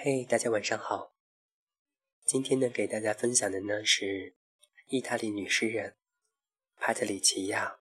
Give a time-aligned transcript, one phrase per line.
[0.00, 1.12] 嘿，大家晚上好。
[2.24, 4.36] 今天呢，给大家分享的呢是
[4.86, 5.96] 意大利女诗人
[6.76, 7.66] 帕特里奇亚·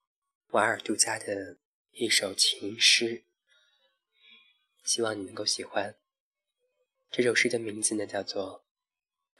[0.47, 1.59] 瓦尔杜加的
[1.91, 3.23] 一首情诗，
[4.83, 5.95] 希望你能够喜欢。
[7.11, 8.65] 这首诗的名字呢叫做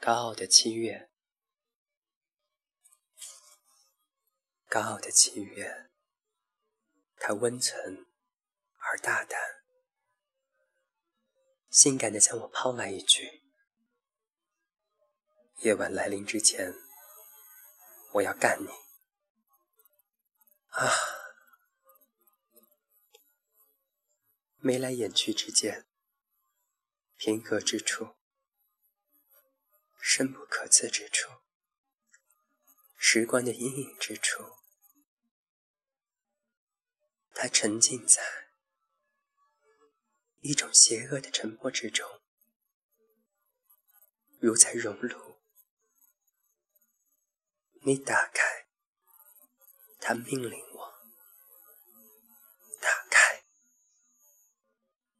[0.00, 1.08] 高傲的七月》。
[4.68, 5.90] 高傲的七月，
[7.16, 8.06] 它温存
[8.76, 9.57] 而大胆。
[11.78, 13.44] 性感的向我抛来一句
[15.62, 16.74] ：“夜晚来临之前，
[18.14, 18.66] 我要干你。”
[20.74, 20.90] 啊！
[24.56, 25.86] 眉来眼去之间，
[27.14, 28.16] 平和之处，
[30.00, 31.30] 深不可测之处，
[32.96, 34.56] 时光的阴影之处，
[37.32, 38.47] 他沉浸在。
[40.48, 42.22] 一种邪恶的沉默之中，
[44.40, 45.42] 如在熔炉。
[47.82, 48.66] 你打开，
[50.00, 50.94] 他命令我
[52.80, 53.44] 打开，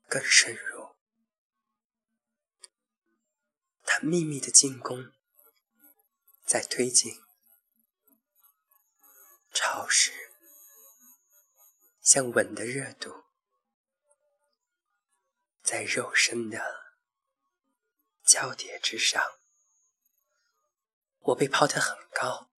[0.08, 0.96] 更深入。
[3.82, 5.12] 他秘密的进攻
[6.46, 7.22] 在推进，
[9.52, 10.10] 潮湿，
[12.00, 13.27] 像吻的热度。
[15.68, 16.94] 在肉身的
[18.24, 19.38] 交叠之上，
[21.18, 22.50] 我被抛得很高。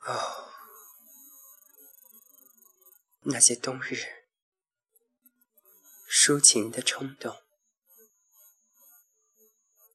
[0.00, 0.52] 哦，
[3.22, 4.26] 那些冬日
[6.10, 7.42] 抒情的冲动，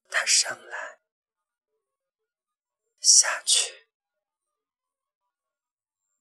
[0.09, 0.99] 它上来
[2.99, 3.87] 下去，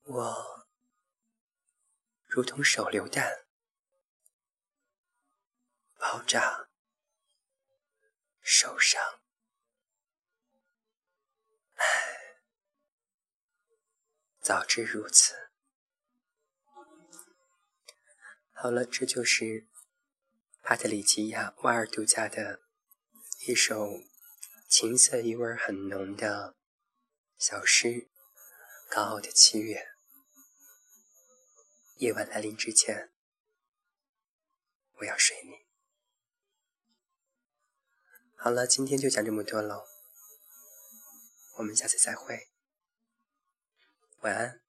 [0.03, 0.69] 我
[2.27, 3.48] 如同手榴弹。
[5.99, 6.69] 爆炸，
[8.41, 9.21] 受伤，
[11.75, 11.85] 唉，
[14.41, 15.51] 早知如此。
[18.53, 19.67] 好了，这就是
[20.63, 22.63] 帕特里奇亚·瓦尔杜加的
[23.49, 24.01] 一首
[24.69, 26.57] 情色意味很浓的
[27.37, 27.89] 小诗
[28.89, 29.77] 《高傲的七月》。
[31.97, 33.13] 夜晚来临之前，
[35.01, 35.68] 我要睡你。
[38.41, 39.85] 好了，今天就讲这么多喽，
[41.57, 42.47] 我们下次再会，
[44.21, 44.68] 晚安。